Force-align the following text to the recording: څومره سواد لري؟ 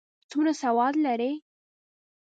څومره 0.29 0.53
سواد 0.61 0.93
لري؟ 1.05 1.31